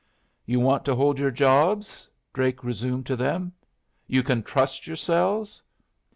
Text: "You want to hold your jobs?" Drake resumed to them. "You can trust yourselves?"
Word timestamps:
"You 0.47 0.59
want 0.59 0.83
to 0.85 0.95
hold 0.95 1.19
your 1.19 1.29
jobs?" 1.29 2.09
Drake 2.33 2.63
resumed 2.63 3.05
to 3.05 3.15
them. 3.15 3.53
"You 4.07 4.23
can 4.23 4.41
trust 4.41 4.87
yourselves?" 4.87 5.61